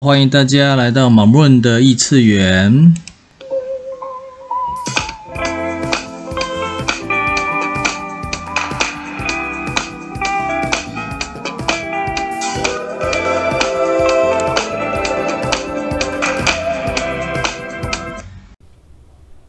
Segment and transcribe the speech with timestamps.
[0.00, 2.94] 欢迎大家来到马润的异次元。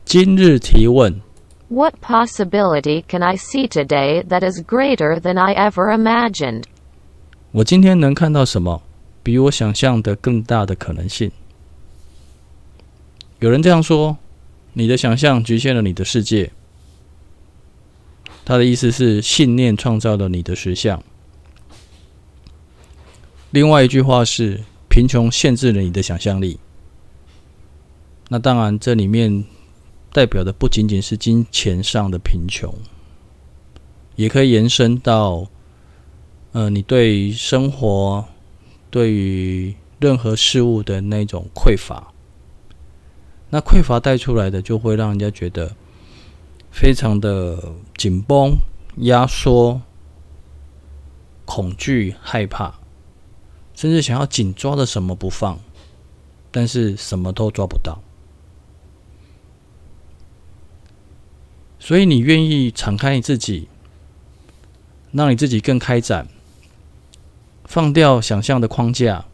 [0.04, 1.22] 今日提问
[1.68, 6.64] ：What possibility can I see today that is greater than I ever imagined？
[7.52, 8.82] 我今天能看到什么？
[9.22, 11.32] 比我想象的更大的可能性。
[13.40, 14.18] 有人这样说
[14.74, 16.52] ：“你的想象局限了你的世界。”
[18.44, 21.04] 他的意思是，信念创造了你的实相。
[23.52, 26.60] 另外一句话是：“贫穷限制了你的想象力。”
[28.30, 29.46] 那当然，这里面
[30.12, 32.74] 代表的不仅仅是金钱上的贫穷，
[34.16, 35.48] 也可以延伸到，
[36.52, 38.26] 呃，你对生活。
[38.92, 42.14] 对于任何事物的那种匮乏，
[43.50, 45.76] 那匮乏带出来的就会让人家觉得
[46.72, 48.58] 非常的紧绷、
[48.98, 49.82] 压缩、
[51.46, 52.80] 恐惧、害怕，
[53.76, 55.60] 甚至想要紧抓着什么不放，
[56.52, 58.02] 但是什么都抓不到。
[61.80, 63.68] 所以你愿意敞开你自己，
[65.12, 66.28] 让你自己更开展。
[67.70, 69.26] 放掉想象的框架，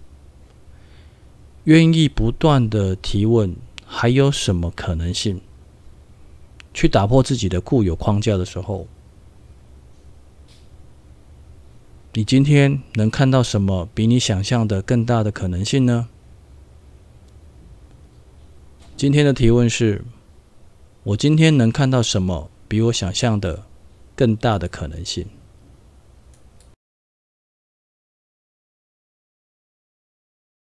[1.64, 3.56] 愿意不断的提问，
[3.86, 5.40] 还有什么可能性？
[6.74, 8.88] 去打破自己的固有框架的时候，
[12.12, 16.10] 你今天能看到什么比你想象的更大的可能性呢？
[18.98, 20.04] 今天的提问是：
[21.04, 23.64] 我今天能看到什么比我想象的
[24.14, 25.26] 更大的可能性？